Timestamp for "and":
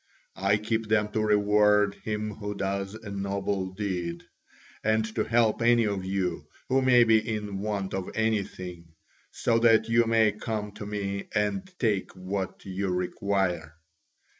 4.83-5.05, 11.35-11.71